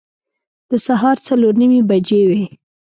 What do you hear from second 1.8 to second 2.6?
بجې وې.